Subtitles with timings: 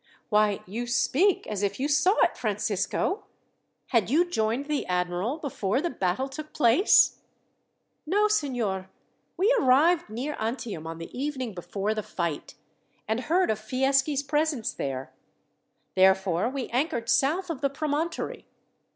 [0.29, 3.25] "Why, you speak as if you saw it, Francisco!
[3.89, 7.17] Had you joined the admiral before the battle took place?"
[8.07, 8.89] "No, signor.
[9.37, 12.55] We arrived near Antium on the evening before the fight,
[13.07, 15.13] and heard of Fieschi's presence there.
[15.93, 18.47] Therefore we anchored south of the promontory.